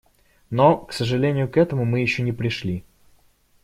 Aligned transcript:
Но, 0.49 0.77
к 0.77 0.93
сожалению, 0.93 1.47
к 1.47 1.57
этому 1.57 1.85
мы 1.85 1.99
еще 1.99 2.23
не 2.23 2.31
пришли. 2.31 2.83